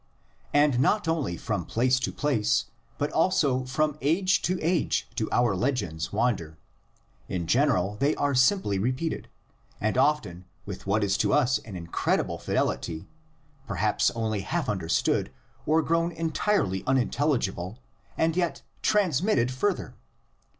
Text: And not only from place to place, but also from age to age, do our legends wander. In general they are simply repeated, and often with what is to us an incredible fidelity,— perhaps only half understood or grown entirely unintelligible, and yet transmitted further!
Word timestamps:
And 0.51 0.79
not 0.79 1.07
only 1.07 1.37
from 1.37 1.63
place 1.63 1.99
to 1.99 2.11
place, 2.11 2.65
but 2.97 3.11
also 3.11 3.65
from 3.65 3.99
age 4.01 4.41
to 4.41 4.59
age, 4.59 5.07
do 5.15 5.29
our 5.31 5.55
legends 5.55 6.11
wander. 6.11 6.57
In 7.29 7.45
general 7.45 7.97
they 7.97 8.15
are 8.15 8.33
simply 8.33 8.79
repeated, 8.79 9.27
and 9.79 9.99
often 9.99 10.45
with 10.65 10.87
what 10.87 11.03
is 11.03 11.17
to 11.17 11.33
us 11.33 11.59
an 11.59 11.75
incredible 11.75 12.39
fidelity,— 12.39 13.05
perhaps 13.67 14.09
only 14.15 14.41
half 14.41 14.67
understood 14.69 15.31
or 15.67 15.83
grown 15.83 16.11
entirely 16.11 16.83
unintelligible, 16.87 17.77
and 18.17 18.35
yet 18.35 18.63
transmitted 18.81 19.51
further! 19.51 19.93